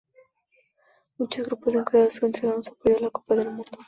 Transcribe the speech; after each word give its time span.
Muchos 1.19 1.45
grupos 1.45 1.75
en 1.75 1.83
Corea 1.83 2.01
del 2.01 2.11
Sur 2.11 2.23
entregaron 2.25 2.63
su 2.63 2.71
apoyo 2.73 2.97
a 2.97 3.01
la 3.01 3.09
Copa 3.11 3.35
del 3.35 3.51
Mundo. 3.51 3.69